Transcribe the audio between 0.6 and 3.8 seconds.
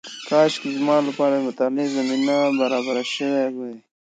زما لپاره د مطالعې زمینه برابره شوې وای.